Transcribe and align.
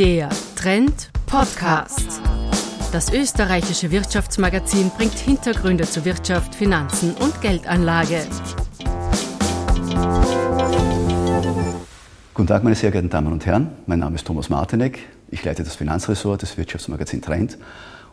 Der 0.00 0.30
Trend 0.56 1.10
Podcast. 1.26 2.22
Das 2.90 3.12
österreichische 3.12 3.90
Wirtschaftsmagazin 3.90 4.90
bringt 4.96 5.18
Hintergründe 5.18 5.84
zu 5.84 6.06
Wirtschaft, 6.06 6.54
Finanzen 6.54 7.12
und 7.16 7.38
Geldanlage. 7.42 8.22
Guten 12.32 12.48
Tag, 12.48 12.64
meine 12.64 12.76
sehr 12.76 12.90
geehrten 12.90 13.10
Damen 13.10 13.30
und 13.30 13.44
Herren. 13.44 13.72
Mein 13.84 13.98
Name 13.98 14.14
ist 14.14 14.26
Thomas 14.26 14.48
Martinek. 14.48 15.00
Ich 15.28 15.44
leite 15.44 15.64
das 15.64 15.76
Finanzressort 15.76 16.40
des 16.40 16.56
Wirtschaftsmagazin 16.56 17.20
Trend 17.20 17.58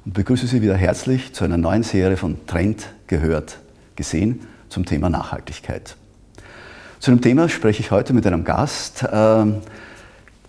und 0.04 0.14
begrüße 0.14 0.46
Sie 0.46 0.62
wieder 0.62 0.76
herzlich 0.76 1.32
zu 1.32 1.46
einer 1.46 1.58
neuen 1.58 1.84
Serie 1.84 2.18
von 2.18 2.46
Trend 2.48 2.90
gehört, 3.08 3.60
gesehen 3.96 4.46
zum 4.68 4.86
Thema 4.86 5.10
Nachhaltigkeit. 5.10 5.96
Zu 7.00 7.12
dem 7.12 7.22
Thema 7.22 7.48
spreche 7.48 7.80
ich 7.80 7.92
heute 7.92 8.12
mit 8.12 8.28
einem 8.28 8.44
Gast, 8.44 9.04
äh, 9.04 9.46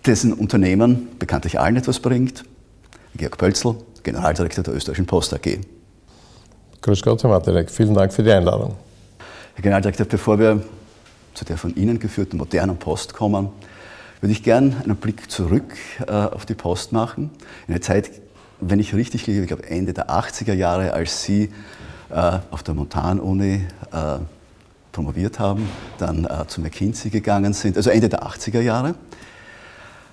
dessen 0.08 0.32
Unternehmen 0.32 1.08
bekanntlich 1.18 1.60
allen 1.60 1.76
etwas 1.76 2.00
bringt. 2.00 2.42
Georg 3.14 3.36
Pölzl, 3.36 3.76
Generaldirektor 4.02 4.64
der 4.64 4.74
Österreichischen 4.74 5.04
Post 5.04 5.34
AG. 5.34 5.58
Grüß 6.80 7.02
Gott, 7.02 7.22
Herr 7.22 7.28
Martinek. 7.30 7.70
Vielen 7.70 7.92
Dank 7.92 8.12
für 8.12 8.22
die 8.22 8.32
Einladung. 8.32 8.74
Herr 9.54 9.62
Generaldirektor, 9.62 10.06
bevor 10.06 10.38
wir 10.38 10.62
zu 11.34 11.44
der 11.44 11.58
von 11.58 11.76
Ihnen 11.76 11.98
geführten 11.98 12.38
modernen 12.38 12.78
Post 12.78 13.12
kommen, 13.12 13.50
würde 14.22 14.32
ich 14.32 14.42
gern 14.42 14.76
einen 14.82 14.96
Blick 14.96 15.30
zurück 15.30 15.76
äh, 16.06 16.10
auf 16.10 16.46
die 16.46 16.54
Post 16.54 16.92
machen. 16.92 17.30
In 17.66 17.74
eine 17.74 17.80
Zeit, 17.82 18.10
wenn 18.60 18.80
ich 18.80 18.94
richtig 18.94 19.26
liege, 19.26 19.42
ich 19.42 19.48
glaube 19.48 19.68
Ende 19.68 19.92
der 19.92 20.08
80er 20.08 20.54
Jahre, 20.54 20.94
als 20.94 21.22
Sie 21.22 21.50
äh, 22.08 22.38
auf 22.50 22.62
der 22.62 22.72
Montanuni 22.72 23.66
äh, 23.92 24.18
promoviert 24.90 25.38
haben, 25.38 25.68
dann 25.98 26.24
äh, 26.24 26.46
zu 26.46 26.62
McKinsey 26.62 27.10
gegangen 27.10 27.52
sind, 27.52 27.76
also 27.76 27.90
Ende 27.90 28.08
der 28.08 28.22
80er 28.22 28.60
Jahre. 28.60 28.94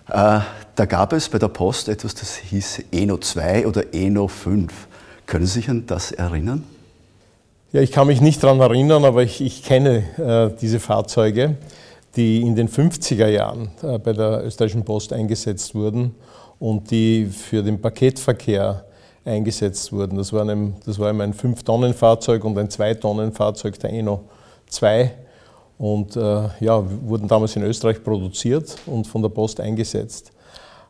Äh, 0.07 0.39
da 0.75 0.85
gab 0.85 1.13
es 1.13 1.29
bei 1.29 1.39
der 1.39 1.47
Post 1.47 1.89
etwas, 1.89 2.13
das 2.15 2.35
hieß 2.35 2.83
Eno 2.91 3.17
2 3.17 3.65
oder 3.65 3.93
Eno 3.93 4.27
5. 4.27 4.71
Können 5.25 5.45
Sie 5.45 5.53
sich 5.53 5.69
an 5.69 5.87
das 5.87 6.11
erinnern? 6.11 6.63
Ja, 7.71 7.81
ich 7.81 7.91
kann 7.91 8.07
mich 8.07 8.21
nicht 8.21 8.43
daran 8.43 8.59
erinnern, 8.59 9.03
aber 9.03 9.23
ich, 9.23 9.41
ich 9.41 9.63
kenne 9.63 10.03
äh, 10.17 10.55
diese 10.61 10.79
Fahrzeuge, 10.79 11.57
die 12.15 12.41
in 12.41 12.55
den 12.55 12.69
50er 12.69 13.27
Jahren 13.27 13.71
äh, 13.81 13.97
bei 13.97 14.13
der 14.13 14.45
österreichischen 14.45 14.85
Post 14.85 15.11
eingesetzt 15.11 15.73
wurden 15.73 16.13
und 16.59 16.91
die 16.91 17.25
für 17.25 17.63
den 17.63 17.81
Paketverkehr 17.81 18.85
eingesetzt 19.25 19.91
wurden. 19.91 20.17
Das 20.17 20.31
war, 20.31 20.47
ein, 20.47 20.75
das 20.85 20.99
war 20.99 21.09
ein 21.09 21.33
5-Tonnen-Fahrzeug 21.33 22.43
und 22.45 22.57
ein 22.57 22.69
2-Tonnen-Fahrzeug, 22.69 23.79
der 23.79 23.89
Eno 23.91 24.21
2 24.67 25.11
und 25.77 26.15
äh, 26.15 26.49
ja, 26.59 26.83
wurden 27.05 27.27
damals 27.27 27.55
in 27.55 27.63
Österreich 27.63 28.03
produziert 28.03 28.75
und 28.85 29.07
von 29.07 29.21
der 29.21 29.29
Post 29.29 29.59
eingesetzt. 29.59 30.31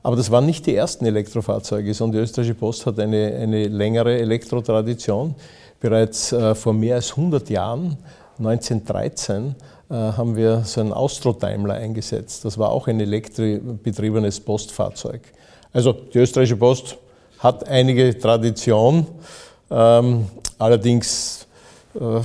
Aber 0.03 0.16
das 0.16 0.30
waren 0.30 0.45
nicht 0.45 0.67
die 0.67 0.75
ersten 0.75 1.05
Elektrofahrzeuge, 1.05 1.94
sondern 1.94 2.19
die 2.19 2.23
österreichische 2.23 2.53
Post 2.53 2.86
hat 2.86 3.00
eine, 3.00 3.36
eine 3.41 3.67
längere 3.67 4.19
Elektrotradition. 4.19 5.33
Bereits 5.80 6.31
äh, 6.31 6.53
vor 6.53 6.73
mehr 6.73 6.95
als 6.95 7.11
100 7.11 7.50
Jahren, 7.50 7.97
1913, 8.38 9.56
äh, 9.89 9.94
haben 9.94 10.36
wir 10.36 10.61
so 10.63 10.81
einen 10.81 10.94
Austro-Daimler 10.94 11.75
eingesetzt. 11.75 12.45
Das 12.45 12.58
war 12.58 12.69
auch 12.69 12.88
ein 12.88 13.00
elektrobetriebenes 13.00 14.39
Postfahrzeug. 14.39 15.22
Also 15.73 15.94
die 15.94 16.19
österreichische 16.19 16.58
Post 16.58 16.97
hat 17.39 17.67
einige 17.67 18.17
Tradition, 18.17 19.08
ähm, 19.72 20.28
allerdings 20.58 21.47
äh, 21.95 22.22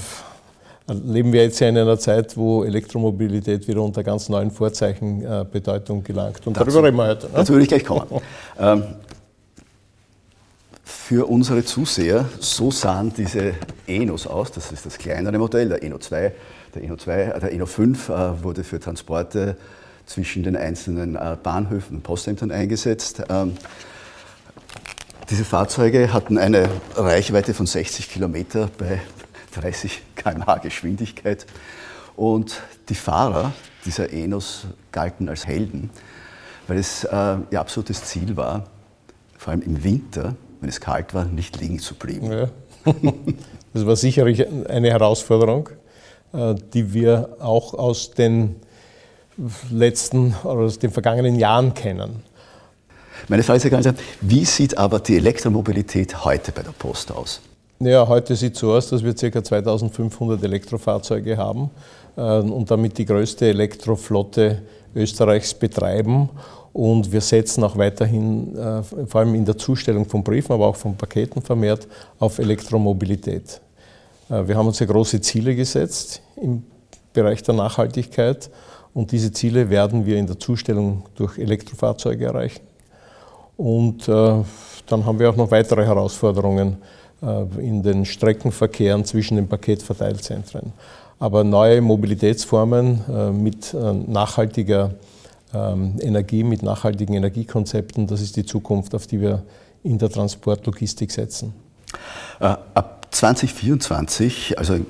leben 0.92 1.32
wir 1.32 1.42
jetzt 1.42 1.60
ja 1.60 1.68
in 1.68 1.78
einer 1.78 1.98
Zeit, 1.98 2.36
wo 2.36 2.64
Elektromobilität 2.64 3.66
wieder 3.68 3.82
unter 3.82 4.02
ganz 4.02 4.28
neuen 4.28 4.50
Vorzeichen 4.50 5.22
äh, 5.22 5.44
Bedeutung 5.50 6.02
gelangt. 6.02 6.46
Und 6.46 6.56
darüber 6.56 6.82
reden 6.82 6.96
wir 6.96 7.06
heute. 7.08 7.26
Ne? 7.26 7.32
Dazu 7.34 7.52
würde 7.52 7.62
ich 7.62 7.68
gleich 7.68 7.84
kommen. 7.84 8.06
ähm, 8.58 8.82
für 10.84 11.26
unsere 11.26 11.64
Zuseher, 11.64 12.26
so 12.38 12.70
sahen 12.70 13.12
diese 13.16 13.54
Enos 13.86 14.26
aus. 14.26 14.52
Das 14.52 14.70
ist 14.70 14.86
das 14.86 14.96
kleinere 14.98 15.38
Modell, 15.38 15.68
der 15.68 15.82
Eno 15.82 15.98
2. 15.98 16.32
Der 16.74 16.82
Eno, 16.82 16.96
2, 16.96 17.20
äh, 17.20 17.40
der 17.40 17.52
Eno 17.52 17.66
5 17.66 18.08
äh, 18.08 18.42
wurde 18.42 18.64
für 18.64 18.78
Transporte 18.78 19.56
zwischen 20.06 20.42
den 20.42 20.56
einzelnen 20.56 21.16
äh, 21.16 21.36
Bahnhöfen 21.42 21.96
und 21.96 22.02
Postämtern 22.02 22.50
eingesetzt. 22.50 23.22
Ähm, 23.28 23.54
diese 25.30 25.44
Fahrzeuge 25.44 26.12
hatten 26.12 26.38
eine 26.38 26.68
Reichweite 26.96 27.54
von 27.54 27.66
60 27.66 28.10
Kilometer 28.10 28.68
bei 28.78 29.00
30 29.50 30.02
km/h 30.16 30.58
Geschwindigkeit. 30.58 31.46
Und 32.16 32.60
die 32.88 32.94
Fahrer 32.94 33.52
dieser 33.84 34.12
Enos 34.12 34.66
galten 34.92 35.28
als 35.28 35.46
Helden, 35.46 35.90
weil 36.68 36.78
es 36.78 37.04
äh, 37.04 37.36
ihr 37.50 37.60
absolutes 37.60 38.04
Ziel 38.04 38.36
war, 38.36 38.66
vor 39.38 39.52
allem 39.52 39.62
im 39.62 39.82
Winter, 39.82 40.34
wenn 40.60 40.68
es 40.68 40.80
kalt 40.80 41.14
war, 41.14 41.24
nicht 41.24 41.60
liegen 41.60 41.78
zu 41.78 41.94
bleiben. 41.94 42.30
Ja. 42.32 42.50
Das 43.72 43.86
war 43.86 43.94
sicherlich 43.94 44.44
eine 44.68 44.90
Herausforderung, 44.90 45.68
äh, 46.32 46.56
die 46.74 46.92
wir 46.92 47.36
auch 47.38 47.72
aus 47.72 48.10
den 48.10 48.56
letzten 49.70 50.34
oder 50.42 50.62
aus 50.62 50.80
den 50.80 50.90
vergangenen 50.90 51.38
Jahren 51.38 51.72
kennen. 51.72 52.24
Meine 53.28 53.44
Frage 53.44 53.58
ist 53.58 53.70
ganz 53.70 53.88
wie 54.20 54.44
sieht 54.44 54.76
aber 54.76 54.98
die 54.98 55.16
Elektromobilität 55.16 56.24
heute 56.24 56.50
bei 56.50 56.62
der 56.62 56.72
Post 56.72 57.12
aus? 57.12 57.40
Ja, 57.82 58.06
heute 58.06 58.36
sieht 58.36 58.56
es 58.56 58.60
so 58.60 58.74
aus, 58.74 58.90
dass 58.90 59.02
wir 59.02 59.14
ca. 59.14 59.42
2500 59.42 60.44
Elektrofahrzeuge 60.44 61.38
haben 61.38 61.70
äh, 62.14 62.40
und 62.40 62.70
damit 62.70 62.98
die 62.98 63.06
größte 63.06 63.46
Elektroflotte 63.46 64.60
Österreichs 64.94 65.54
betreiben. 65.54 66.28
Und 66.74 67.10
wir 67.10 67.22
setzen 67.22 67.64
auch 67.64 67.78
weiterhin, 67.78 68.54
äh, 68.54 68.82
vor 68.82 69.22
allem 69.22 69.34
in 69.34 69.46
der 69.46 69.56
Zustellung 69.56 70.04
von 70.04 70.22
Briefen, 70.22 70.52
aber 70.52 70.66
auch 70.66 70.76
von 70.76 70.94
Paketen 70.94 71.40
vermehrt, 71.40 71.88
auf 72.18 72.38
Elektromobilität. 72.38 73.62
Äh, 74.28 74.46
wir 74.46 74.58
haben 74.58 74.66
uns 74.66 74.78
ja 74.78 74.84
große 74.84 75.18
Ziele 75.22 75.56
gesetzt 75.56 76.20
im 76.36 76.62
Bereich 77.14 77.42
der 77.42 77.54
Nachhaltigkeit 77.54 78.50
und 78.92 79.10
diese 79.10 79.32
Ziele 79.32 79.70
werden 79.70 80.04
wir 80.04 80.18
in 80.18 80.26
der 80.26 80.38
Zustellung 80.38 81.04
durch 81.14 81.38
Elektrofahrzeuge 81.38 82.26
erreichen. 82.26 82.60
Und 83.56 84.06
dann 84.08 85.06
haben 85.06 85.18
wir 85.18 85.28
auch 85.28 85.36
noch 85.36 85.50
weitere 85.50 85.84
Herausforderungen 85.84 86.78
in 87.22 87.82
den 87.82 88.06
Streckenverkehren 88.06 89.04
zwischen 89.04 89.36
den 89.36 89.46
Paketverteilzentren. 89.46 90.72
Aber 91.20 91.44
neue 91.44 91.82
Mobilitätsformen 91.82 93.04
äh, 93.06 93.30
mit 93.30 93.74
äh, 93.74 93.92
nachhaltiger 93.92 94.94
ähm, 95.52 95.96
Energie, 96.00 96.42
mit 96.42 96.62
nachhaltigen 96.62 97.14
Energiekonzepten, 97.14 98.06
das 98.06 98.22
ist 98.22 98.36
die 98.36 98.46
Zukunft, 98.46 98.94
auf 98.94 99.06
die 99.06 99.20
wir 99.20 99.42
in 99.84 99.98
der 99.98 100.08
Transportlogistik 100.08 101.12
setzen. 101.12 101.54
Ab 102.38 103.08
2024, 103.10 104.58
also 104.58 104.74
in 104.74 104.86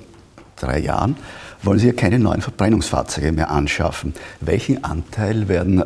drei 0.56 0.80
Jahren, 0.80 1.16
wollen 1.62 1.78
Sie 1.78 1.86
ja 1.86 1.92
keine 1.92 2.18
neuen 2.18 2.42
Verbrennungsfahrzeuge 2.42 3.30
mehr 3.30 3.50
anschaffen. 3.50 4.14
Welchen 4.40 4.82
Anteil 4.82 5.46
werden 5.48 5.80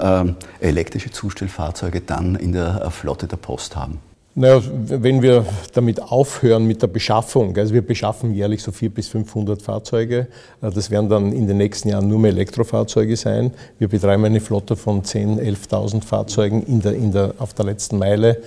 elektrische 0.61 1.11
Zustellfahrzeuge 1.11 2.01
dann 2.01 2.35
in 2.35 2.53
der 2.53 2.91
Flotte 2.91 3.27
der 3.27 3.37
Post 3.37 3.77
haben? 3.77 4.01
Naja, 4.37 4.61
wenn 4.89 5.23
wir 5.23 5.47
damit 5.75 6.03
aufhören 6.03 6.67
mit 6.67 6.83
der 6.83 6.89
Beschaffung, 6.89 7.57
also 7.57 7.73
wir 7.73 7.87
beschaffen 7.87 8.35
jährlich 8.35 8.65
so 8.65 8.73
400 8.73 8.95
bis 8.95 9.09
500 9.09 9.63
Fahrzeuge, 9.63 10.27
äh, 10.61 10.71
das 10.73 10.91
werden 10.91 11.09
dann 11.09 11.33
in 11.33 11.47
den 11.47 11.57
nächsten 11.57 11.89
Jahren 11.89 12.09
nur 12.09 12.19
mehr 12.19 12.33
Elektrofahrzeuge 12.33 13.17
sein. 13.17 13.53
Wir 13.79 13.87
betreiben 13.87 14.25
eine 14.25 14.41
Flotte 14.41 14.75
von 14.75 15.03
10.000, 15.03 15.41
11.000 15.41 16.03
Fahrzeugen 16.03 16.65
in 16.67 16.83
der, 16.83 16.95
in 16.95 17.13
der, 17.13 17.35
auf 17.39 17.55
der 17.55 17.67
letzten 17.67 17.99
Meile. 17.99 18.43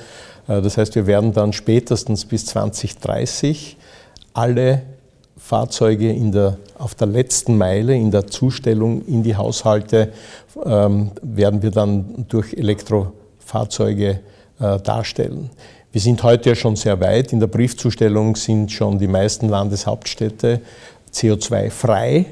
Äh, 0.49 0.61
das 0.61 0.77
heißt, 0.77 0.93
wir 0.95 1.07
werden 1.07 1.31
dann 1.31 1.53
spätestens 1.53 2.25
bis 2.25 2.47
2030 2.47 3.77
alle 4.33 4.81
Fahrzeuge 5.37 6.11
in 6.11 6.33
der, 6.33 6.57
auf 6.77 6.95
der 6.95 7.07
letzten 7.07 7.57
Meile, 7.57 7.95
in 7.95 8.11
der 8.11 8.27
Zustellung 8.27 9.05
in 9.05 9.23
die 9.23 9.37
Haushalte, 9.37 10.11
ähm, 10.65 11.11
werden 11.21 11.61
wir 11.61 11.71
dann 11.71 12.25
durch 12.27 12.53
Elektrofahrzeuge 12.55 14.19
äh, 14.59 14.79
darstellen. 14.79 15.49
Wir 15.93 16.01
sind 16.01 16.21
heute 16.23 16.49
ja 16.49 16.55
schon 16.55 16.75
sehr 16.75 16.99
weit. 16.99 17.31
In 17.31 17.39
der 17.39 17.47
Briefzustellung 17.47 18.35
sind 18.35 18.71
schon 18.71 18.99
die 18.99 19.07
meisten 19.07 19.47
Landeshauptstädte 19.47 20.61
CO2-frei, 21.13 22.25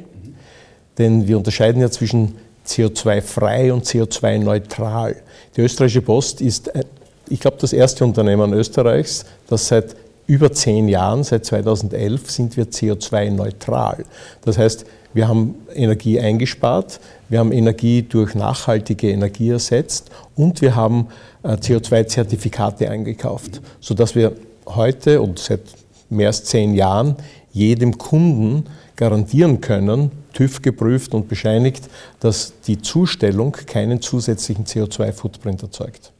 denn 0.97 1.25
wir 1.27 1.37
unterscheiden 1.37 1.81
ja 1.81 1.89
zwischen 1.89 2.35
CO2-frei 2.67 3.71
und 3.71 3.85
CO2-neutral. 3.85 5.15
Die 5.55 5.61
österreichische 5.61 6.01
Post 6.01 6.41
ist, 6.41 6.67
äh, 6.75 6.83
ich 7.29 7.39
glaube, 7.39 7.57
das 7.59 7.71
erste 7.71 8.03
Unternehmen 8.03 8.51
Österreichs, 8.53 9.25
das 9.47 9.67
seit 9.67 9.95
über 10.27 10.51
zehn 10.51 10.89
Jahren, 10.89 11.23
seit 11.23 11.45
2011, 11.45 12.29
sind 12.29 12.57
wir 12.57 12.65
CO2-neutral. 12.65 14.05
Das 14.43 14.57
heißt, 14.57 14.85
wir 15.13 15.29
haben 15.29 15.55
Energie 15.73 16.19
eingespart, 16.19 16.99
wir 17.29 17.39
haben 17.39 17.53
Energie 17.53 18.01
durch 18.01 18.35
nachhaltige 18.35 19.09
Energie 19.11 19.51
ersetzt 19.51 20.09
und 20.35 20.61
wir 20.61 20.75
haben 20.75 21.07
CO2-Zertifikate 21.53 22.89
eingekauft, 22.89 23.61
sodass 23.79 24.15
wir 24.15 24.33
heute 24.65 25.21
und 25.21 25.39
seit 25.39 25.61
mehr 26.09 26.27
als 26.27 26.43
zehn 26.43 26.73
Jahren 26.73 27.15
jedem 27.51 27.97
Kunden 27.97 28.65
garantieren 28.95 29.61
können, 29.61 30.11
TÜV 30.33 30.61
geprüft 30.61 31.13
und 31.13 31.27
bescheinigt, 31.29 31.89
dass 32.19 32.53
die 32.67 32.81
Zustellung 32.81 33.53
keinen 33.53 34.01
zusätzlichen 34.01 34.65
CO2-Footprint 34.65 35.63
erzeugt. 35.63 36.11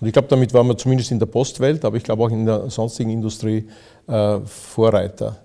Und 0.00 0.06
ich 0.06 0.12
glaube, 0.12 0.28
damit 0.28 0.52
waren 0.52 0.66
wir 0.66 0.76
zumindest 0.76 1.10
in 1.12 1.18
der 1.18 1.26
Postwelt, 1.26 1.84
aber 1.84 1.96
ich 1.96 2.02
glaube 2.02 2.24
auch 2.24 2.30
in 2.30 2.44
der 2.44 2.68
sonstigen 2.70 3.10
Industrie 3.10 3.68
äh, 4.08 4.38
Vorreiter. 4.44 5.36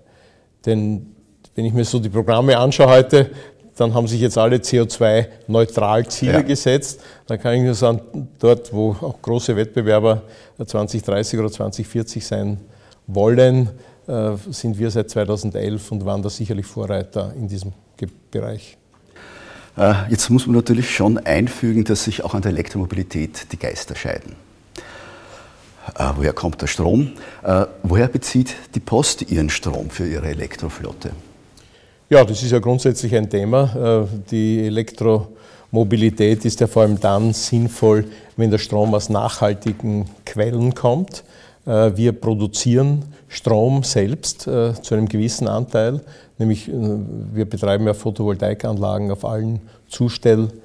Denn 0.66 1.14
wenn 1.54 1.64
ich 1.64 1.72
mir 1.72 1.84
so 1.84 1.98
die 1.98 2.08
Programme 2.08 2.56
anschaue 2.58 2.88
heute, 2.88 3.30
dann 3.78 3.94
haben 3.94 4.08
sich 4.08 4.20
jetzt 4.20 4.36
alle 4.36 4.56
CO2-neutral 4.56 6.08
Ziele 6.08 6.32
ja. 6.32 6.42
gesetzt. 6.42 7.00
Dann 7.26 7.40
kann 7.40 7.54
ich 7.54 7.62
nur 7.62 7.74
sagen, 7.74 8.28
dort, 8.40 8.72
wo 8.72 8.90
auch 9.00 9.22
große 9.22 9.54
Wettbewerber 9.54 10.22
2030 10.64 11.38
oder 11.38 11.50
2040 11.50 12.26
sein 12.26 12.58
wollen, 13.06 13.70
äh, 14.08 14.32
sind 14.50 14.78
wir 14.78 14.90
seit 14.90 15.10
2011 15.10 15.92
und 15.92 16.04
waren 16.04 16.22
da 16.22 16.28
sicherlich 16.28 16.66
Vorreiter 16.66 17.32
in 17.36 17.46
diesem 17.46 17.72
Bereich. 18.32 18.76
Äh, 19.76 19.94
jetzt 20.10 20.28
muss 20.28 20.46
man 20.46 20.56
natürlich 20.56 20.90
schon 20.90 21.16
einfügen, 21.18 21.84
dass 21.84 22.02
sich 22.02 22.24
auch 22.24 22.34
an 22.34 22.42
der 22.42 22.50
Elektromobilität 22.50 23.52
die 23.52 23.58
Geister 23.58 23.94
scheiden. 23.94 24.34
Äh, 25.96 26.10
woher 26.16 26.32
kommt 26.32 26.60
der 26.60 26.66
Strom? 26.66 27.12
woher 27.84 28.08
bezieht 28.08 28.56
die 28.74 28.80
Post 28.80 29.30
ihren 29.30 29.48
Strom 29.48 29.88
für 29.88 30.06
ihre 30.06 30.26
Elektroflotte? 30.26 31.12
Ja, 32.10 32.24
das 32.24 32.42
ist 32.42 32.52
ja 32.52 32.58
grundsätzlich 32.58 33.14
ein 33.14 33.28
Thema. 33.28 34.08
Die 34.30 34.66
Elektromobilität 34.66 36.44
ist 36.46 36.58
ja 36.60 36.66
vor 36.66 36.82
allem 36.82 36.98
dann 36.98 37.34
sinnvoll, 37.34 38.06
wenn 38.36 38.50
der 38.50 38.56
Strom 38.56 38.94
aus 38.94 39.10
nachhaltigen 39.10 40.06
Quellen 40.24 40.74
kommt. 40.74 41.22
Wir 41.66 42.12
produzieren 42.12 43.04
Strom 43.28 43.82
selbst 43.82 44.46
äh, 44.46 44.72
zu 44.80 44.94
einem 44.94 45.06
gewissen 45.06 45.48
Anteil, 45.48 46.00
nämlich 46.38 46.68
äh, 46.68 46.72
wir 46.72 47.44
betreiben 47.44 47.86
ja 47.86 47.92
Photovoltaikanlagen 47.92 49.10
auf 49.10 49.24
allen 49.24 49.60
Zustellbasen 49.88 50.62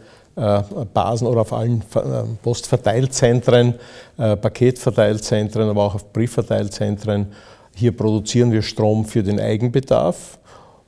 oder 1.28 1.42
auf 1.42 1.52
allen 1.52 1.82
äh, 1.96 2.24
Postverteilzentren, 2.42 3.74
äh, 4.18 4.38
Paketverteilzentren, 4.38 5.70
aber 5.70 5.84
auch 5.84 5.96
auf 5.96 6.14
Briefverteilzentren. 6.14 7.28
Hier 7.76 7.92
produzieren 7.92 8.54
wir 8.54 8.62
Strom 8.62 9.04
für 9.04 9.24
den 9.24 9.42
Eigenbedarf. 9.42 10.40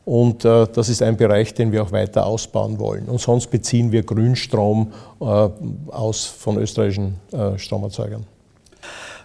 Und 0.05 0.45
äh, 0.45 0.67
das 0.71 0.87
ist 0.89 1.01
ein 1.01 1.17
Bereich, 1.17 1.55
den 1.55 1.71
wir 1.71 1.81
auch 1.81 1.91
weiter 1.91 2.27
ausbauen 2.27 2.77
wollen. 2.77 3.05
Und 3.05 3.19
sonst 3.19 3.47
beziehen 3.47 3.91
wir 3.91 4.03
Grünstrom 4.03 4.93
äh, 5.19 5.23
aus 5.23 6.25
von 6.25 6.57
österreichischen 6.57 7.15
äh, 7.31 7.57
Stromerzeugern. 7.57 8.25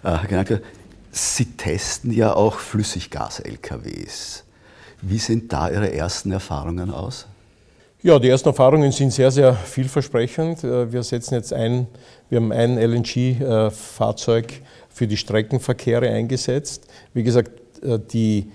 Herr 0.02 0.26
Genacke, 0.26 0.62
Sie 1.12 1.44
testen 1.44 2.12
ja 2.12 2.34
auch 2.34 2.58
Flüssiggas-LKWs. 2.58 4.44
Wie 5.02 5.18
sind 5.18 5.52
da 5.52 5.68
Ihre 5.68 5.92
ersten 5.92 6.32
Erfahrungen 6.32 6.90
aus? 6.90 7.26
Ja, 8.02 8.18
die 8.18 8.30
ersten 8.30 8.48
Erfahrungen 8.48 8.92
sind 8.92 9.12
sehr, 9.12 9.30
sehr 9.30 9.52
vielversprechend. 9.54 10.64
Äh, 10.64 10.90
wir 10.90 11.02
setzen 11.02 11.34
jetzt 11.34 11.52
ein, 11.52 11.86
wir 12.30 12.36
haben 12.36 12.52
ein 12.52 12.78
LNG-Fahrzeug 12.78 14.62
für 14.88 15.06
die 15.06 15.18
Streckenverkehre 15.18 16.08
eingesetzt. 16.08 16.86
Wie 17.12 17.22
gesagt, 17.22 17.50
äh, 17.82 17.98
die 17.98 18.50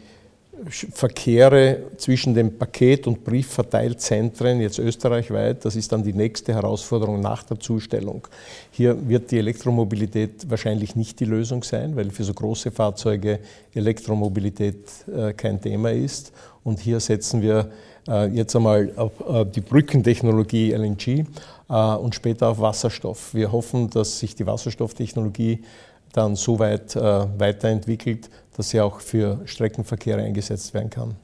Verkehre 0.70 1.84
zwischen 1.98 2.34
den 2.34 2.58
Paket- 2.58 3.08
und 3.08 3.24
Briefverteilzentren, 3.24 4.62
jetzt 4.62 4.80
österreichweit, 4.80 5.64
das 5.66 5.76
ist 5.76 5.92
dann 5.92 6.04
die 6.04 6.14
nächste 6.14 6.54
Herausforderung 6.54 7.20
nach 7.20 7.44
der 7.44 7.60
Zustellung. 7.60 8.28
Hier 8.72 8.98
wird 9.08 9.32
die 9.32 9.38
Elektromobilität 9.38 10.50
wahrscheinlich 10.50 10.96
nicht 10.96 11.20
die 11.20 11.26
Lösung 11.26 11.64
sein, 11.64 11.96
weil 11.96 12.10
für 12.10 12.24
so 12.24 12.34
große 12.34 12.72
Fahrzeuge 12.72 13.40
Elektromobilität 13.74 14.88
äh, 15.14 15.34
kein 15.34 15.62
Thema 15.62 15.92
ist. 15.92 16.32
Und 16.64 16.80
hier 16.80 17.00
setzen 17.00 17.42
wir 17.42 17.70
äh, 18.08 18.28
jetzt 18.28 18.56
einmal 18.56 18.92
auf 18.96 19.12
äh, 19.28 19.46
die 19.46 19.62
Brückentechnologie 19.62 20.72
LNG 20.72 21.26
und 21.68 22.14
später 22.14 22.50
auf 22.50 22.60
Wasserstoff. 22.60 23.34
Wir 23.34 23.52
hoffen, 23.52 23.90
dass 23.90 24.20
sich 24.20 24.36
die 24.36 24.46
Wasserstofftechnologie 24.46 25.64
dann 26.14 26.36
so 26.36 26.60
weit 26.60 26.96
weiterentwickelt, 26.96 28.30
dass 28.56 28.70
sie 28.70 28.82
auch 28.82 29.00
für 29.00 29.42
Streckenverkehre 29.46 30.22
eingesetzt 30.22 30.74
werden 30.74 30.90
kann. 30.90 31.16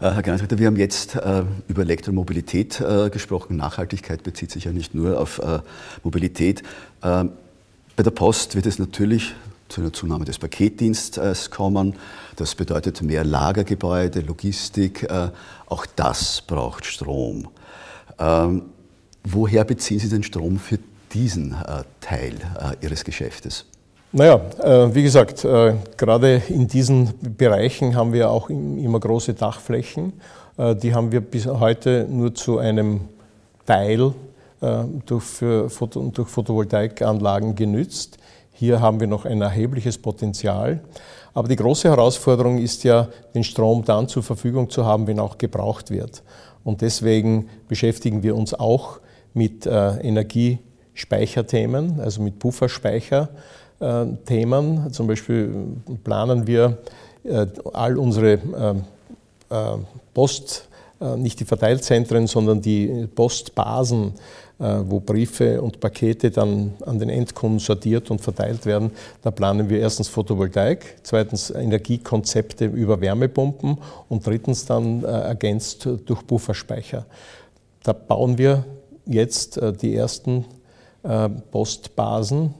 Äh, 0.00 0.10
Herr 0.10 0.22
Geisreiter, 0.22 0.58
wir 0.58 0.66
haben 0.66 0.76
jetzt 0.76 1.14
äh, 1.14 1.44
über 1.68 1.82
Elektromobilität 1.82 2.80
äh, 2.80 3.10
gesprochen. 3.10 3.56
Nachhaltigkeit 3.56 4.22
bezieht 4.22 4.50
sich 4.50 4.64
ja 4.64 4.72
nicht 4.72 4.94
nur 4.94 5.20
auf 5.20 5.38
äh, 5.38 5.60
Mobilität. 6.02 6.62
Ähm, 7.02 7.32
bei 7.94 8.02
der 8.02 8.10
Post 8.10 8.56
wird 8.56 8.66
es 8.66 8.78
natürlich 8.78 9.34
zu 9.68 9.80
einer 9.80 9.92
Zunahme 9.92 10.24
des 10.24 10.38
Paketdienstes 10.38 11.50
kommen. 11.50 11.94
Das 12.36 12.54
bedeutet 12.54 13.00
mehr 13.02 13.24
Lagergebäude, 13.24 14.20
Logistik. 14.20 15.04
Äh, 15.04 15.30
auch 15.66 15.86
das 15.86 16.42
braucht 16.42 16.84
Strom. 16.84 17.48
Ähm, 18.18 18.62
woher 19.22 19.64
beziehen 19.64 19.98
Sie 19.98 20.08
den 20.08 20.22
Strom 20.22 20.58
für 20.58 20.78
diesen 21.12 21.52
äh, 21.52 21.84
Teil 22.00 22.34
Ihres 22.80 23.04
Geschäftes? 23.04 23.66
Naja, 24.14 24.42
äh, 24.62 24.94
wie 24.94 25.04
gesagt, 25.04 25.42
äh, 25.42 25.72
gerade 25.96 26.42
in 26.48 26.68
diesen 26.68 27.14
Bereichen 27.38 27.96
haben 27.96 28.12
wir 28.12 28.30
auch 28.30 28.50
immer 28.50 29.00
große 29.00 29.32
Dachflächen. 29.32 30.12
Äh, 30.58 30.76
die 30.76 30.94
haben 30.94 31.12
wir 31.12 31.22
bis 31.22 31.46
heute 31.46 32.06
nur 32.10 32.34
zu 32.34 32.58
einem 32.58 33.08
Teil 33.64 34.12
durch, 35.06 35.40
durch 35.40 36.28
Photovoltaikanlagen 36.28 37.54
genützt. 37.56 38.18
Hier 38.52 38.80
haben 38.80 39.00
wir 39.00 39.08
noch 39.08 39.24
ein 39.24 39.42
erhebliches 39.42 39.98
Potenzial. 39.98 40.78
Aber 41.34 41.48
die 41.48 41.56
große 41.56 41.88
Herausforderung 41.88 42.58
ist 42.58 42.84
ja, 42.84 43.08
den 43.34 43.42
Strom 43.42 43.84
dann 43.84 44.06
zur 44.06 44.22
Verfügung 44.22 44.70
zu 44.70 44.86
haben, 44.86 45.08
wenn 45.08 45.18
auch 45.18 45.36
gebraucht 45.36 45.90
wird. 45.90 46.22
Und 46.62 46.80
deswegen 46.80 47.48
beschäftigen 47.66 48.22
wir 48.22 48.36
uns 48.36 48.54
auch 48.54 49.00
mit 49.34 49.66
Energiespeicherthemen, 49.66 51.98
also 51.98 52.22
mit 52.22 52.38
Pufferspeicher. 52.38 53.30
Äh, 53.82 54.06
Themen. 54.26 54.92
Zum 54.92 55.08
Beispiel 55.08 55.52
planen 56.04 56.46
wir 56.46 56.78
äh, 57.24 57.46
all 57.72 57.98
unsere 57.98 58.34
ähm, 58.34 58.84
äh, 59.50 59.54
Post, 60.14 60.68
nicht 61.16 61.40
die 61.40 61.44
Verteilzentren, 61.44 62.28
sondern 62.28 62.62
die 62.62 63.08
Postbasen, 63.12 64.12
wo 64.58 65.00
Briefe 65.00 65.60
und 65.60 65.80
Pakete 65.80 66.30
dann 66.30 66.74
an 66.86 67.00
den 67.00 67.08
Endkunden 67.08 67.58
sortiert 67.58 68.08
und 68.12 68.20
verteilt 68.20 68.64
werden. 68.66 68.92
Da 69.20 69.32
planen 69.32 69.68
wir 69.68 69.80
erstens 69.80 70.06
Photovoltaik, 70.06 70.98
zweitens 71.02 71.50
Energiekonzepte 71.50 72.66
über 72.66 73.00
Wärmepumpen 73.00 73.78
und 74.08 74.24
drittens 74.24 74.64
dann 74.64 75.02
ergänzt 75.02 75.88
durch 76.06 76.24
Pufferspeicher. 76.24 77.04
Da 77.82 77.92
bauen 77.92 78.38
wir 78.38 78.64
jetzt 79.04 79.60
die 79.80 79.96
ersten 79.96 80.44
Postbasen 81.50 82.54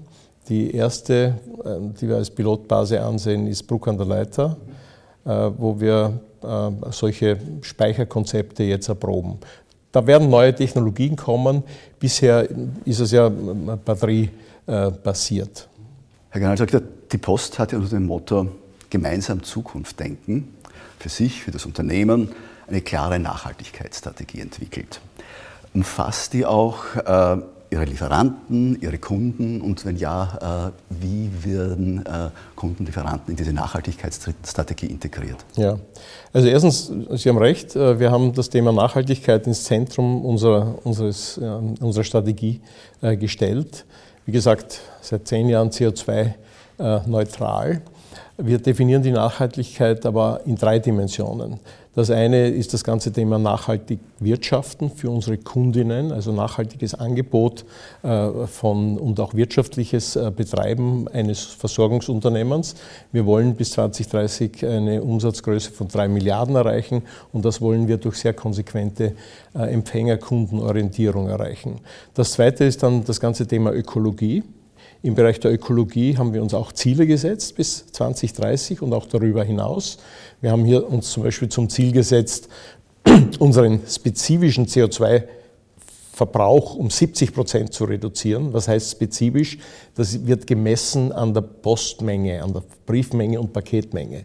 die 0.49 0.75
erste, 0.75 1.39
ähm, 1.65 1.95
die 2.01 2.09
wir 2.09 2.17
als 2.17 2.31
Pilotbase 2.31 3.01
ansehen, 3.01 3.47
ist 3.47 3.63
Bruck 3.65 3.87
an 3.89 3.97
der 3.97 4.07
Leiter, 4.07 4.57
äh, 5.25 5.51
wo 5.57 5.81
wir 5.81 6.21
äh, 6.43 6.71
solche 6.91 7.39
Speicherkonzepte 7.61 8.65
jetzt 8.65 8.89
erproben. 8.89 9.39
Da 9.93 10.05
werden 10.07 10.29
neue 10.31 10.55
Technologien 10.55 11.17
kommen. 11.17 11.65
Bisher 11.99 12.49
ist 12.85 13.01
es 13.01 13.11
ja 13.13 13.29
batteriebasiert. 13.29 15.69
Herr 16.31 16.41
Generaldirektor, 16.41 16.81
die 17.13 17.19
Post 17.19 17.59
hat 17.59 17.73
ja 17.73 17.79
unter 17.79 17.91
dem 17.91 18.07
Motto 18.07 18.49
gemeinsam 18.89 19.43
Zukunft 19.43 20.01
denken 20.01 20.55
für 20.99 21.11
sich, 21.11 21.43
für 21.43 21.51
das 21.51 21.67
Unternehmen 21.67 22.31
eine 22.67 22.81
klare 22.81 23.19
Nachhaltigkeitsstrategie 23.19 24.41
entwickelt. 24.41 25.03
Umfasst 25.75 26.33
die 26.33 26.47
auch 26.47 26.97
äh, 26.97 27.37
Ihre 27.73 27.85
Lieferanten, 27.85 28.81
Ihre 28.83 28.99
Kunden 28.99 29.63
und 29.63 29.87
wenn 29.87 29.97
ja, 29.97 30.69
äh, 30.69 30.73
wie 30.91 31.31
werden 31.43 32.05
äh, 32.05 32.29
Kunden, 32.55 32.85
Lieferanten 32.85 33.31
in 33.31 33.37
diese 33.37 33.55
Nachhaltigkeitsstrategie 33.55 34.85
integriert? 34.87 35.43
Ja, 35.57 35.79
also 36.35 36.49
erstens, 36.49 36.93
Sie 37.13 37.31
haben 37.31 37.39
recht, 37.39 37.75
äh, 37.75 37.99
wir 37.99 38.11
haben 38.11 38.35
das 38.35 38.51
Thema 38.51 38.73
Nachhaltigkeit 38.73 39.47
ins 39.47 39.65
Zentrum 39.65 40.23
unserer, 40.23 40.75
unseres, 40.85 41.39
unserer 41.39 42.05
Strategie 42.05 42.61
gestellt. 43.01 43.87
Wie 44.27 44.33
gesagt, 44.33 44.83
seit 45.01 45.27
zehn 45.27 45.49
Jahren 45.49 45.71
CO2-neutral. 45.71 47.81
Wir 48.37 48.59
definieren 48.59 49.03
die 49.03 49.13
Nachhaltigkeit 49.13 50.05
aber 50.05 50.43
in 50.45 50.57
drei 50.57 50.79
Dimensionen. 50.79 51.59
Das 51.95 52.11
eine 52.11 52.49
ist 52.49 52.73
das 52.73 52.85
ganze 52.85 53.13
Thema 53.13 53.39
nachhaltig 53.39 54.01
wirtschaften 54.19 54.91
für 54.91 55.11
unsere 55.11 55.37
Kundinnen, 55.37 56.11
also 56.11 56.33
nachhaltiges 56.33 56.95
Angebot 56.95 57.67
äh, 58.03 58.47
von, 58.47 58.97
und 58.97 59.21
auch 59.21 59.35
wirtschaftliches 59.35 60.17
äh, 60.17 60.33
Betreiben 60.35 61.07
eines 61.09 61.45
Versorgungsunternehmens. 61.45 62.77
Wir 63.13 63.27
wollen 63.27 63.57
bis 63.57 63.73
2030 63.73 64.65
eine 64.65 65.03
Umsatzgröße 65.03 65.71
von 65.71 65.89
drei 65.89 66.09
Milliarden 66.09 66.57
erreichen 66.57 67.03
und 67.31 67.45
das 67.45 67.61
wollen 67.61 67.89
wir 67.89 67.99
durch 67.99 68.17
sehr 68.17 68.33
konsequente 68.33 69.15
äh, 69.55 69.71
Empfängerkundenorientierung 69.71 71.29
erreichen. 71.29 71.81
Das 72.15 72.33
zweite 72.33 72.65
ist 72.65 72.83
dann 72.83 73.05
das 73.05 73.21
ganze 73.21 73.47
Thema 73.47 73.71
Ökologie. 73.71 74.43
Im 75.05 75.17
Bereich 75.17 75.41
der 75.41 75.53
Ökologie 75.53 76.17
haben 76.17 76.33
wir 76.33 76.41
uns 76.41 76.55
auch 76.55 76.71
Ziele 76.71 77.09
gesetzt 77.09 77.57
bis 77.57 77.87
2030 77.89 78.83
und 78.83 78.93
auch 78.93 79.07
darüber 79.07 79.43
hinaus. 79.43 79.99
Wir 80.41 80.53
haben 80.53 80.65
hier 80.65 80.89
uns 80.89 81.11
zum 81.11 81.25
Beispiel 81.25 81.49
zum 81.49 81.69
Ziel 81.69 81.91
gesetzt, 81.91 82.49
unseren 83.41 83.81
spezifischen 83.89 84.67
CO2 84.67 85.25
Verbrauch 86.13 86.77
um 86.77 86.89
70 86.89 87.35
Prozent 87.35 87.73
zu 87.73 87.85
reduzieren. 87.85 88.53
Was 88.53 88.69
heißt 88.69 88.93
spezifisch? 88.93 89.59
Das 89.97 90.25
wird 90.25 90.47
gemessen 90.47 91.11
an 91.11 91.35
der 91.35 91.41
Postmenge, 91.41 92.41
an 92.43 92.53
der 92.53 92.63
Briefmenge 92.87 93.41
und 93.41 93.53
Paketmenge. 93.53 94.25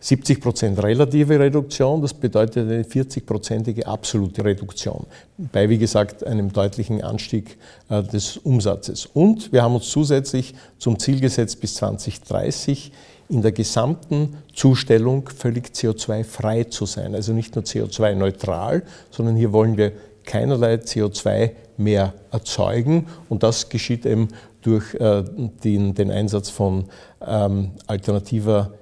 70 0.00 0.40
Prozent 0.40 0.82
relative 0.82 1.38
Reduktion, 1.38 2.02
das 2.02 2.14
bedeutet 2.14 2.70
eine 2.70 2.82
40-prozentige 2.82 3.84
absolute 3.84 4.44
Reduktion, 4.44 5.06
bei, 5.38 5.68
wie 5.68 5.78
gesagt, 5.78 6.24
einem 6.24 6.52
deutlichen 6.52 7.02
Anstieg 7.02 7.56
äh, 7.88 8.02
des 8.02 8.36
Umsatzes. 8.36 9.06
Und 9.06 9.52
wir 9.52 9.62
haben 9.62 9.74
uns 9.74 9.88
zusätzlich 9.88 10.54
zum 10.78 10.98
Ziel 10.98 11.20
gesetzt, 11.20 11.60
bis 11.60 11.74
2030 11.76 12.92
in 13.28 13.42
der 13.42 13.52
gesamten 13.52 14.36
Zustellung 14.54 15.28
völlig 15.28 15.68
CO2-frei 15.68 16.64
zu 16.64 16.86
sein. 16.86 17.14
Also 17.14 17.32
nicht 17.32 17.54
nur 17.54 17.64
CO2-neutral, 17.64 18.82
sondern 19.10 19.36
hier 19.36 19.52
wollen 19.52 19.76
wir 19.76 19.92
keinerlei 20.24 20.74
CO2 20.74 21.52
mehr 21.76 22.14
erzeugen. 22.30 23.06
Und 23.28 23.42
das 23.42 23.68
geschieht 23.68 24.06
eben 24.06 24.28
durch 24.62 24.94
äh, 24.94 25.24
den, 25.64 25.94
den, 25.94 26.10
Einsatz 26.10 26.50
von 26.50 26.86
ähm, 27.24 27.70
alternativer 27.86 28.72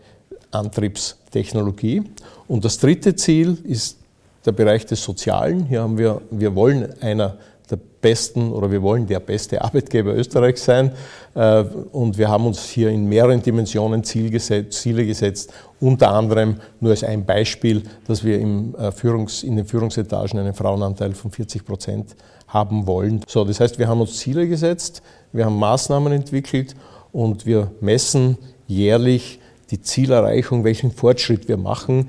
Antriebstechnologie. 0.54 2.02
Und 2.49 2.64
das 2.64 2.78
dritte 2.78 3.14
Ziel 3.16 3.58
ist 3.64 3.99
der 4.44 4.52
Bereich 4.52 4.87
des 4.87 5.02
Sozialen. 5.02 5.64
Hier 5.66 5.82
haben 5.82 5.99
wir, 5.99 6.20
wir 6.30 6.54
wollen 6.54 7.00
einer 7.00 7.38
der 7.70 7.78
besten 8.00 8.52
oder 8.52 8.70
wir 8.70 8.82
wollen 8.82 9.06
der 9.06 9.20
beste 9.20 9.62
Arbeitgeber 9.62 10.14
Österreichs 10.14 10.64
sein. 10.64 10.92
Äh, 11.34 11.64
und 11.92 12.18
wir 12.18 12.28
haben 12.28 12.46
uns 12.46 12.64
hier 12.68 12.90
in 12.90 13.08
mehreren 13.08 13.40
Dimensionen 13.42 14.04
Ziel 14.04 14.30
gesetzt, 14.30 14.80
Ziele 14.80 15.06
gesetzt, 15.06 15.52
unter 15.80 16.11
anderem 16.11 16.56
nur 16.80 16.90
als 16.90 17.04
ein 17.04 17.25
Beispiel, 17.25 17.82
dass 18.06 18.23
wir 18.23 18.38
im 18.38 18.75
äh, 18.75 18.90
Führungs-, 18.90 19.42
in 19.42 19.56
den 19.56 19.64
Führungsetagen 19.64 20.38
einen 20.38 20.54
Frauenanteil 20.54 21.12
von 21.14 21.30
40 21.30 21.64
Prozent 21.64 22.14
haben 22.49 22.87
wollen. 22.87 23.20
So, 23.26 23.44
das 23.44 23.61
heißt, 23.61 23.78
wir 23.78 23.88
haben 23.88 24.00
uns 24.00 24.18
Ziele 24.18 24.46
gesetzt, 24.46 25.02
wir 25.32 25.46
haben 25.46 25.58
Maßnahmen 25.58 26.12
entwickelt 26.12 26.75
und 27.12 27.46
wir 27.46 27.70
messen 27.80 28.37
jährlich 28.66 29.40
die 29.71 29.80
Zielerreichung, 29.80 30.64
welchen 30.64 30.90
Fortschritt 30.90 31.49
wir 31.49 31.56
machen, 31.56 32.09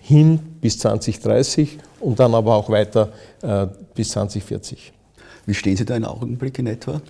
hin 0.00 0.38
bis 0.60 0.78
2030 0.78 1.78
und 2.00 2.18
dann 2.18 2.34
aber 2.34 2.54
auch 2.54 2.70
weiter 2.70 3.12
äh, 3.42 3.66
bis 3.94 4.10
2040. 4.10 4.92
Wie 5.46 5.54
stehen 5.54 5.76
Sie 5.76 5.84
da 5.84 5.96
in 5.96 6.04
Augenblick 6.04 6.58
in 6.58 6.66
etwa? 6.66 7.00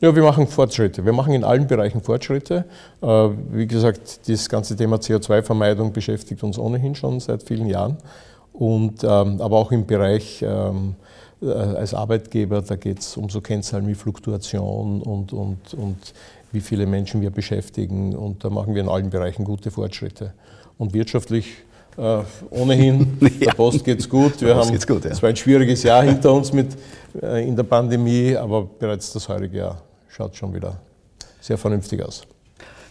Ja, 0.00 0.14
wir 0.14 0.22
machen 0.22 0.46
Fortschritte. 0.46 1.04
Wir 1.06 1.14
machen 1.14 1.32
in 1.32 1.42
allen 1.42 1.66
Bereichen 1.66 2.02
Fortschritte. 2.02 2.66
Äh, 3.00 3.06
wie 3.06 3.66
gesagt, 3.66 4.28
das 4.28 4.48
ganze 4.48 4.76
Thema 4.76 4.96
CO2-Vermeidung 4.96 5.92
beschäftigt 5.92 6.42
uns 6.42 6.58
ohnehin 6.58 6.94
schon 6.94 7.18
seit 7.20 7.42
vielen 7.42 7.66
Jahren. 7.66 7.96
Und, 8.52 9.04
ähm, 9.04 9.40
aber 9.40 9.56
auch 9.56 9.72
im 9.72 9.86
Bereich 9.86 10.42
ähm, 10.46 10.96
äh, 11.42 11.50
als 11.50 11.94
Arbeitgeber, 11.94 12.62
da 12.62 12.76
geht 12.76 13.00
es 13.00 13.16
um 13.16 13.28
so 13.28 13.40
Kennzahlen 13.40 13.86
wie 13.86 13.94
Fluktuation 13.94 15.02
und, 15.02 15.32
und, 15.32 15.74
und 15.74 16.14
wie 16.52 16.60
viele 16.60 16.86
Menschen 16.86 17.20
wir 17.20 17.30
beschäftigen. 17.30 18.14
Und 18.14 18.44
da 18.44 18.50
machen 18.50 18.74
wir 18.74 18.82
in 18.82 18.88
allen 18.88 19.10
Bereichen 19.10 19.44
gute 19.44 19.70
Fortschritte. 19.70 20.32
Und 20.78 20.94
wirtschaftlich 20.94 21.56
äh, 21.96 22.22
ohnehin, 22.50 23.18
ja. 23.20 23.28
der 23.28 23.52
Post 23.52 23.84
geht 23.84 24.00
es 24.00 24.08
gut. 24.08 24.40
Wir 24.40 24.56
haben 24.56 24.78
gut, 24.86 25.04
ja. 25.04 25.12
zwar 25.12 25.30
ein 25.30 25.36
schwieriges 25.36 25.82
Jahr 25.82 26.02
hinter 26.02 26.32
uns 26.32 26.52
mit, 26.52 26.76
äh, 27.22 27.46
in 27.46 27.56
der 27.56 27.64
Pandemie, 27.64 28.36
aber 28.36 28.64
bereits 28.64 29.12
das 29.12 29.28
heurige 29.28 29.58
Jahr 29.58 29.82
schaut 30.08 30.36
schon 30.36 30.54
wieder 30.54 30.78
sehr 31.40 31.58
vernünftig 31.58 32.02
aus. 32.02 32.22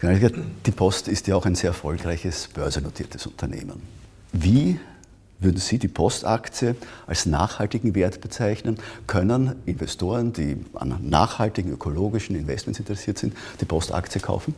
Die 0.01 0.71
Post 0.71 1.07
ist 1.07 1.27
ja 1.27 1.35
auch 1.35 1.45
ein 1.45 1.55
sehr 1.55 1.69
erfolgreiches 1.69 2.47
börsennotiertes 2.53 3.25
Unternehmen. 3.25 3.81
Wie 4.33 4.79
würden 5.39 5.57
Sie 5.57 5.77
die 5.77 5.87
Postaktie 5.87 6.75
als 7.07 7.25
nachhaltigen 7.25 7.93
Wert 7.95 8.21
bezeichnen? 8.21 8.77
Können 9.07 9.55
Investoren, 9.65 10.33
die 10.33 10.57
an 10.73 10.97
nachhaltigen 11.01 11.71
ökologischen 11.73 12.35
Investments 12.35 12.79
interessiert 12.79 13.17
sind, 13.17 13.33
die 13.59 13.65
Postaktie 13.65 14.21
kaufen? 14.21 14.55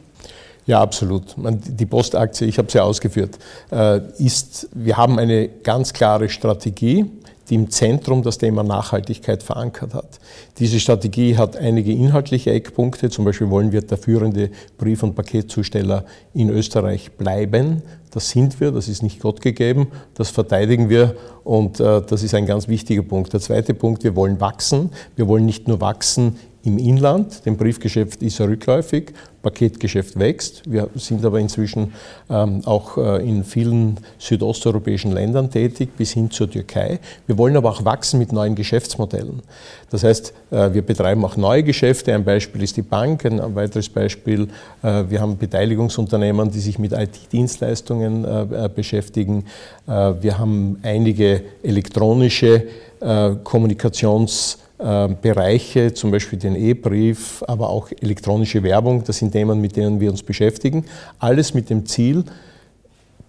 Ja, 0.67 0.81
absolut. 0.81 1.35
Die 1.37 1.85
Postaktie, 1.85 2.45
ich 2.45 2.57
habe 2.57 2.69
sie 2.69 2.77
ja 2.77 2.83
ausgeführt, 2.83 3.39
äh, 3.71 4.01
ist, 4.19 4.67
wir 4.73 4.97
haben 4.97 5.17
eine 5.17 5.47
ganz 5.47 5.93
klare 5.93 6.27
Strategie, 6.27 7.05
die 7.49 7.55
im 7.55 7.69
Zentrum 7.69 8.21
das 8.21 8.37
Thema 8.37 8.63
Nachhaltigkeit 8.63 9.43
verankert 9.43 9.93
hat. 9.93 10.19
Diese 10.59 10.81
Strategie 10.81 11.37
hat 11.37 11.55
einige 11.55 11.93
inhaltliche 11.93 12.51
Eckpunkte. 12.51 13.09
Zum 13.09 13.23
Beispiel 13.23 13.49
wollen 13.49 13.71
wir 13.71 13.81
der 13.81 13.97
führende 13.97 14.51
Brief- 14.77 15.03
und 15.03 15.15
Paketzusteller 15.15 16.03
in 16.33 16.49
Österreich 16.49 17.13
bleiben. 17.13 17.81
Das 18.17 18.31
sind 18.31 18.59
wir, 18.59 18.71
das 18.71 18.87
ist 18.87 19.03
nicht 19.03 19.19
Gott 19.19 19.41
gegeben, 19.41 19.89
das 20.15 20.31
verteidigen 20.31 20.89
wir 20.89 21.15
und 21.43 21.79
äh, 21.79 22.01
das 22.01 22.23
ist 22.23 22.33
ein 22.33 22.47
ganz 22.47 22.67
wichtiger 22.67 23.03
Punkt. 23.03 23.31
Der 23.31 23.39
zweite 23.39 23.75
Punkt, 23.75 24.03
wir 24.03 24.15
wollen 24.15 24.41
wachsen. 24.41 24.89
Wir 25.15 25.27
wollen 25.27 25.45
nicht 25.45 25.67
nur 25.67 25.81
wachsen 25.81 26.35
im 26.67 26.77
Inland, 26.77 27.45
dem 27.45 27.55
Briefgeschäft 27.55 28.21
ist 28.21 28.41
er 28.41 28.49
rückläufig, 28.49 29.13
Paketgeschäft 29.41 30.19
wächst. 30.19 30.69
Wir 30.69 30.89
sind 30.95 31.23
aber 31.23 31.39
inzwischen 31.39 31.93
ähm, 32.29 32.61
auch 32.65 32.97
äh, 32.97 33.25
in 33.25 33.45
vielen 33.45 33.97
südosteuropäischen 34.17 35.13
Ländern 35.13 35.49
tätig, 35.49 35.91
bis 35.97 36.11
hin 36.11 36.29
zur 36.29 36.51
Türkei. 36.51 36.99
Wir 37.25 37.37
wollen 37.37 37.55
aber 37.55 37.69
auch 37.69 37.85
wachsen 37.85 38.19
mit 38.19 38.33
neuen 38.33 38.55
Geschäftsmodellen. 38.55 39.41
Das 39.89 40.03
heißt, 40.03 40.33
äh, 40.51 40.73
wir 40.73 40.81
betreiben 40.81 41.23
auch 41.23 41.37
neue 41.37 41.63
Geschäfte. 41.63 42.13
Ein 42.13 42.25
Beispiel 42.25 42.63
ist 42.63 42.75
die 42.75 42.81
Bank, 42.81 43.23
ein 43.25 43.55
weiteres 43.55 43.87
Beispiel, 43.87 44.49
wir 44.81 45.21
haben 45.21 45.37
Beteiligungsunternehmen, 45.37 46.51
die 46.51 46.59
sich 46.59 46.77
mit 46.79 46.91
IT-Dienstleistungen 46.91 48.06
äh, 48.07 48.69
beschäftigen. 48.73 49.45
Äh, 49.87 50.13
wir 50.21 50.37
haben 50.37 50.77
einige 50.83 51.41
elektronische 51.63 52.63
äh, 52.99 53.05
Kommunikations- 53.43 54.57
äh, 54.79 55.07
Bereiche, 55.19 55.91
zum 55.91 56.11
Beispiel 56.11 56.37
den 56.37 56.55
E-Brief, 56.55 57.43
aber 57.47 57.67
auch 57.67 57.89
elektronische 57.99 58.61
Werbung, 58.61 59.03
das 59.03 59.17
sind 59.17 59.31
Themen, 59.31 59.59
mit 59.59 59.75
denen 59.75 59.99
wir 59.99 60.11
uns 60.11 60.21
beschäftigen. 60.21 60.85
Alles 61.17 61.55
mit 61.55 61.71
dem 61.71 61.87
Ziel, 61.87 62.23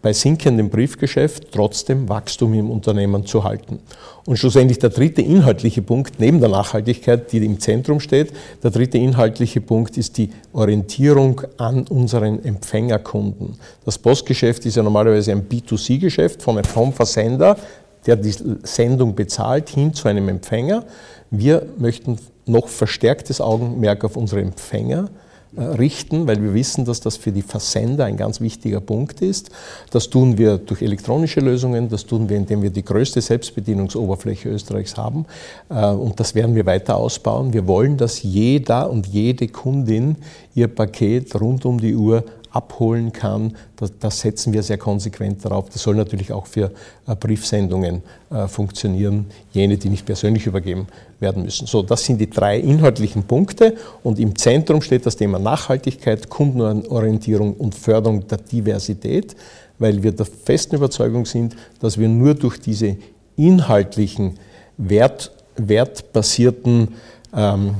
bei 0.01 0.13
sinkendem 0.13 0.71
Briefgeschäft 0.71 1.49
trotzdem 1.53 2.09
Wachstum 2.09 2.55
im 2.55 2.71
Unternehmen 2.71 3.27
zu 3.27 3.45
halten. 3.45 3.81
Und 4.27 4.37
schlussendlich 4.37 4.79
der 4.79 4.91
dritte 4.91 5.23
inhaltliche 5.23 5.83
Punkt 5.83 6.21
neben 6.21 6.41
der 6.41 6.51
Nachhaltigkeit, 6.51 7.33
die 7.33 7.45
im 7.45 7.59
Zentrum 7.59 7.99
steht, 7.99 8.33
der 8.63 8.71
dritte 8.71 8.99
inhaltliche 8.99 9.61
Punkt 9.61 9.97
ist 9.97 10.19
die 10.19 10.31
Orientierung 10.53 11.43
an 11.57 11.87
unseren 11.89 12.45
Empfängerkunden. 12.45 13.57
Das 13.85 13.99
Postgeschäft 13.99 14.67
ist 14.67 14.77
ja 14.77 14.83
normalerweise 14.83 15.33
ein 15.33 15.49
B2C-Geschäft 15.49 16.43
von 16.43 16.59
einem 16.59 16.93
Versender, 16.93 17.57
der 18.07 18.17
die 18.17 18.35
Sendung 18.63 19.15
bezahlt, 19.15 19.69
hin 19.69 19.93
zu 19.93 20.09
einem 20.09 20.29
Empfänger. 20.29 20.85
Wir 21.31 21.67
möchten 21.77 22.19
noch 22.47 22.69
verstärktes 22.69 23.41
Augenmerk 23.41 24.05
auf 24.05 24.17
unsere 24.17 24.41
Empfänger 24.41 25.11
richten, 25.59 26.27
weil 26.27 26.43
wir 26.43 26.55
wissen, 26.55 26.85
dass 26.85 27.01
das 27.01 27.17
für 27.17 27.33
die 27.33 27.43
Versender 27.43 28.05
ein 28.05 28.17
ganz 28.17 28.41
wichtiger 28.41 28.81
Punkt 28.81 29.21
ist. 29.21 29.51
Das 29.91 30.09
tun 30.11 30.39
wir 30.39 30.59
durch 30.59 30.83
elektronische 30.83 31.41
Lösungen, 31.41 31.89
das 31.89 32.07
tun 32.07 32.29
wir, 32.29 32.37
indem 32.37 32.63
wir 32.63 32.71
die 32.71 32.85
größte 32.85 33.21
Selbstbedienungsoberfläche 33.21 34.49
Österreichs 34.49 34.97
haben 34.97 35.27
äh, 35.69 35.87
und 35.87 36.21
das 36.21 36.35
werden 36.35 36.55
wir 36.55 36.67
weiter 36.67 36.97
ausbauen. 36.97 37.53
Wir 37.53 37.67
wollen, 37.67 37.97
dass 37.97 38.23
jeder 38.23 38.91
und 38.91 39.07
jede 39.07 39.49
Kundin 39.49 40.17
ihr 40.55 40.69
Paket 40.69 41.41
rund 41.41 41.65
um 41.65 41.81
die 41.81 41.95
Uhr 41.95 42.25
abholen 42.51 43.13
kann. 43.13 43.57
Das, 44.01 44.21
setzen 44.21 44.53
wir 44.53 44.63
sehr 44.63 44.79
konsequent 44.79 45.45
darauf. 45.45 45.69
Das 45.71 45.83
soll 45.83 45.95
natürlich 45.95 46.33
auch 46.33 46.47
für 46.47 46.73
äh, 47.07 47.15
Briefsendungen 47.15 48.03
äh, 48.31 48.49
funktionieren, 48.49 49.27
jene, 49.53 49.77
die 49.77 49.91
nicht 49.91 50.07
persönlich 50.07 50.47
übergeben 50.47 50.87
werden 51.21 51.45
müssen. 51.45 51.67
So, 51.67 51.83
das 51.83 52.05
sind 52.05 52.21
die 52.21 52.31
drei 52.31 52.59
inhaltlichen 52.59 53.25
Punkte 53.25 53.77
und 54.03 54.19
im 54.19 54.37
Zentrum 54.37 54.83
steht 54.83 55.07
das 55.07 55.17
Thema 55.17 55.39
Nachhaltigkeit, 55.39 56.29
Kundenorientierung 56.29 57.55
und 57.55 57.75
Förderung 57.75 58.27
der 58.27 58.39
Diversität, 58.39 59.37
weil 59.79 60.03
wir 60.03 60.13
der 60.13 60.27
festen 60.27 60.77
Überzeugung 60.77 61.27
sind, 61.27 61.57
dass 61.81 61.99
wir 61.99 62.09
nur 62.09 62.35
durch 62.35 62.59
diese 62.59 62.97
inhaltlichen, 63.37 64.39
wert, 64.77 65.33
wertbasierten 65.57 66.95
ähm, 67.35 67.75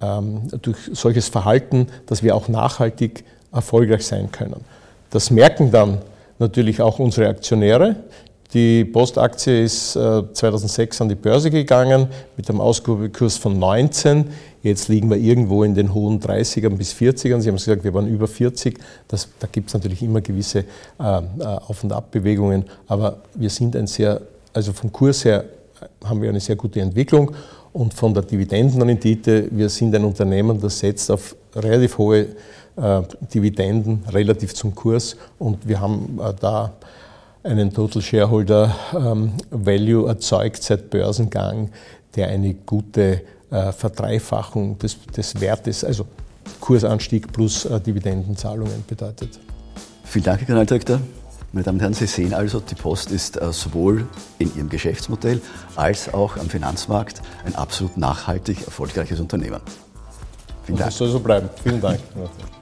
ähm, 0.00 0.42
durch 0.62 0.78
solches 0.92 1.28
Verhalten, 1.28 1.88
dass 2.06 2.22
wir 2.22 2.36
auch 2.36 2.48
nachhaltig 2.48 3.24
erfolgreich 3.58 4.06
sein 4.06 4.30
können. 4.30 4.64
Das 5.10 5.30
merken 5.30 5.70
dann 5.70 5.98
natürlich 6.38 6.80
auch 6.80 6.98
unsere 6.98 7.28
Aktionäre. 7.28 7.96
Die 8.54 8.84
Postaktie 8.86 9.64
ist 9.64 9.92
2006 9.92 10.98
äh, 10.98 11.02
an 11.02 11.08
die 11.10 11.14
Börse 11.14 11.50
gegangen 11.50 12.08
mit 12.36 12.48
einem 12.48 12.62
Ausgabekurs 12.62 13.36
von 13.36 13.58
19. 13.58 14.30
Jetzt 14.62 14.88
liegen 14.88 15.10
wir 15.10 15.18
irgendwo 15.18 15.64
in 15.64 15.74
den 15.74 15.92
hohen 15.92 16.18
30ern 16.18 16.76
bis 16.76 16.94
40ern. 16.94 17.40
Sie 17.40 17.48
haben 17.48 17.56
gesagt, 17.56 17.84
wir 17.84 17.92
waren 17.92 18.08
über 18.08 18.26
40. 18.26 18.78
Das, 19.06 19.28
da 19.38 19.48
gibt 19.52 19.68
es 19.68 19.74
natürlich 19.74 20.02
immer 20.02 20.22
gewisse 20.22 20.60
äh, 20.60 20.62
äh, 20.98 21.44
Auf- 21.44 21.84
und 21.84 21.92
Abbewegungen. 21.92 22.64
Aber 22.86 23.18
wir 23.34 23.50
sind 23.50 23.76
ein 23.76 23.86
sehr, 23.86 24.22
also 24.54 24.72
vom 24.72 24.90
Kurs 24.92 25.26
her 25.26 25.44
haben 26.04 26.22
wir 26.22 26.30
eine 26.30 26.40
sehr 26.40 26.56
gute 26.56 26.80
Entwicklung. 26.80 27.32
Und 27.74 27.92
von 27.92 28.14
der 28.14 28.22
Dividendenrendite, 28.22 29.48
wir 29.50 29.68
sind 29.68 29.94
ein 29.94 30.04
Unternehmen, 30.04 30.58
das 30.58 30.78
setzt 30.78 31.10
auf 31.10 31.36
relativ 31.54 31.98
hohe 31.98 32.28
Dividenden 33.34 34.04
relativ 34.10 34.54
zum 34.54 34.74
Kurs 34.74 35.16
und 35.38 35.66
wir 35.66 35.80
haben 35.80 36.18
äh, 36.20 36.32
da 36.38 36.72
einen 37.42 37.72
Total 37.72 38.02
Shareholder 38.02 38.74
ähm, 38.94 39.32
Value 39.50 40.08
erzeugt 40.08 40.62
seit 40.62 40.90
Börsengang, 40.90 41.70
der 42.14 42.28
eine 42.28 42.54
gute 42.54 43.22
äh, 43.50 43.72
Verdreifachung 43.72 44.78
des, 44.78 44.98
des 45.16 45.40
Wertes, 45.40 45.84
also 45.84 46.06
Kursanstieg 46.60 47.32
plus 47.32 47.64
äh, 47.64 47.80
Dividendenzahlungen 47.80 48.84
bedeutet. 48.86 49.38
Vielen 50.04 50.24
Dank, 50.24 50.40
Herr 50.40 50.46
Generaldirektor. 50.46 51.00
Meine 51.52 51.64
Damen 51.64 51.76
und 51.76 51.80
Herren, 51.80 51.94
Sie 51.94 52.06
sehen 52.06 52.34
also, 52.34 52.60
die 52.60 52.74
Post 52.74 53.10
ist 53.10 53.40
äh, 53.40 53.52
sowohl 53.52 54.06
in 54.38 54.54
ihrem 54.54 54.68
Geschäftsmodell 54.68 55.40
als 55.76 56.12
auch 56.12 56.36
am 56.36 56.50
Finanzmarkt 56.50 57.22
ein 57.46 57.54
absolut 57.54 57.96
nachhaltig 57.96 58.66
erfolgreiches 58.66 59.18
Unternehmen. 59.18 59.60
Vielen 60.64 60.78
Dank. 60.78 60.90
Das 60.90 60.98
soll 60.98 61.08
so 61.08 61.20
bleiben. 61.20 61.48
Vielen 61.62 61.80
Dank. 61.80 62.00